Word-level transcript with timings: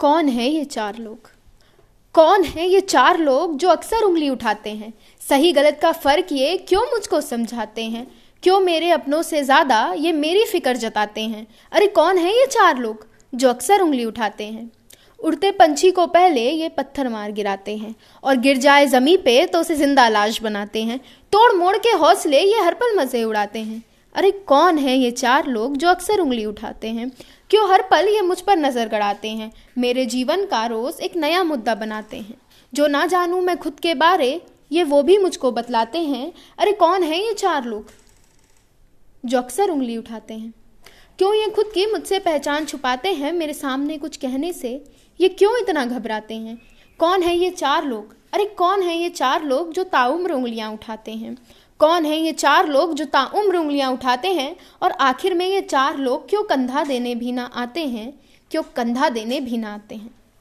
कौन 0.00 0.28
है 0.28 0.48
ये 0.48 0.64
चार 0.64 0.96
लोग? 0.98 1.28
कौन 2.14 2.42
है 2.44 2.66
ये 2.68 2.80
चार 2.80 3.18
लोग 3.18 3.56
जो 3.58 3.68
अक्सर 3.68 4.02
उंगली 4.04 4.28
उठाते 4.28 4.70
हैं? 4.70 4.92
सही 5.22 5.52
गलत 5.52 5.78
का 5.82 5.92
फ़र्क 5.92 6.32
ये 6.32 6.56
क्यों 6.68 6.82
मुझको 6.90 7.20
समझाते 7.20 7.84
हैं? 7.84 8.06
क्यों 8.42 8.58
मेरे 8.60 8.90
अपनों 8.90 9.20
से 9.22 9.42
ज़्यादा 9.42 9.78
ये 9.98 10.12
मेरी 10.12 10.44
फ़िक्र 10.44 10.76
जताते 10.76 11.20
हैं? 11.20 11.46
अरे 11.72 11.86
कौन 11.88 12.18
है 12.18 12.32
ये 12.32 12.46
चार 12.46 12.78
लोग 12.78 13.06
जो 13.34 13.48
अक्सर 13.48 13.80
उंगली 13.80 14.04
उठाते 14.04 14.44
हैं? 14.44 14.70
उड़ते 15.20 15.50
पंछी 15.50 15.90
को 15.90 16.06
पहले 16.08 16.50
ये 16.50 16.68
पत्थर 16.68 17.08
मार 17.08 17.32
गिराते 17.32 17.76
हैं 17.76 17.94
और 18.22 18.36
गिर 18.36 18.56
जाए 18.58 18.86
जमी 18.86 19.16
पे 19.16 19.44
तो 19.46 19.60
उसे 19.60 19.74
ज़िंदा 19.74 20.08
लाश 20.08 20.40
बनाते 20.42 20.82
हैं। 20.82 20.98
तोड़ 21.32 21.52
मोड़ 21.52 21.76
के 21.78 21.96
हौसले 21.98 22.40
ये 22.40 22.60
हर 22.60 22.74
पल 22.74 22.96
मज़े 22.98 23.24
उड़ाते 23.24 23.58
हैं। 23.58 23.82
अरे 24.14 24.30
कौन 24.48 24.78
है 24.78 24.96
ये 24.96 25.10
चार 25.10 25.46
लोग 25.46 25.76
जो 25.76 25.88
अक्सर 25.88 26.20
उंगली 26.20 26.44
उठाते 26.44 26.88
हैं? 26.88 27.10
क्यों 27.50 27.72
हर 27.72 27.82
पल 27.82 28.08
ये 28.08 28.20
मुझ 28.20 28.40
पर 28.40 28.56
नज़र 28.56 28.88
गड़ाते 28.88 29.30
हैं? 29.30 29.52
मेरे 29.78 30.06
जीवन 30.06 30.46
का 30.46 30.66
रोज़ 30.66 31.00
एक 31.00 31.16
नया 31.16 31.44
मुद्दा 31.44 31.74
बनाते 31.74 32.16
हैं। 32.16 32.34
जो 32.74 32.86
ना 32.86 33.06
जानूं 33.06 33.40
मैं 33.40 33.56
खुद 33.56 33.80
के 33.80 33.94
बारे, 33.94 34.42
ये 34.72 34.84
वो 34.84 35.02
भी 35.02 35.18
मुझको 35.18 35.50
बतलाते 35.50 35.98
हैं, 35.98 36.32
अरे 36.58 36.72
कौन 36.72 37.02
है 37.02 37.26
ये 37.26 37.32
चार 37.32 37.64
लोग? 37.64 37.90
जो 39.26 39.38
अक्सर 39.38 39.70
उंगली 39.70 39.96
उठाते 39.96 40.34
हैं। 40.34 40.54
क्यों 41.18 41.34
ये 41.34 41.48
खुद 41.48 41.66
की 41.74 41.86
मुझसे 41.86 42.18
पहचान 42.18 42.64
छुपाते 42.64 43.12
हैं 43.12 43.32
मेरे 43.32 43.52
सामने 43.52 43.98
कुछ 43.98 44.16
कहने 44.16 44.52
से? 44.52 44.84
ये 45.20 45.28
क्यों 45.28 45.58
इतना 45.58 45.84
घबराते 45.84 46.34
हैं? 46.34 46.62
कौन 46.98 47.22
है 47.22 47.36
ये 47.36 47.50
चार 47.50 47.84
लोग? 47.84 48.16
अरे, 48.36 48.44
कौन 48.44 48.82
है 48.82 48.98
ये 48.98 49.08
चार 49.10 49.44
लोग 49.44 49.72
जो 49.72 49.84
ताउम्र 49.84 50.32
उंगलियाँ 50.32 50.72
उठाते 50.72 51.12
हैं? 51.12 51.38
कौन 51.78 52.04
है 52.04 52.18
ये 52.20 52.32
चार 52.32 52.68
लोग 52.68 52.94
जो 52.94 53.04
ताउम्र 53.04 53.56
उंगलियाँ 53.56 53.92
उठाते 53.92 54.28
हैं? 54.28 54.56
और 54.82 54.90
आखिर 54.90 55.34
में 55.34 55.46
ये 55.46 55.60
चार 55.60 55.96
लोग 55.96 56.28
क्यों 56.28 56.42
कंधा 56.42 56.84
देने 56.84 57.14
भी 57.14 57.32
ना 57.32 57.44
आते 57.44 57.86
हैं? 57.86 58.20
क्यों 58.50 58.62
कंधा 58.76 59.08
देने 59.08 59.40
भी 59.40 59.56
ना 59.56 59.74
आते 59.74 59.94
हैं? 59.94 60.10